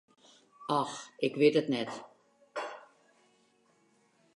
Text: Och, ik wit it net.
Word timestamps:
Och, 0.79 0.93
ik 1.25 1.33
wit 1.39 1.59
it 1.61 1.71
net. 1.73 1.91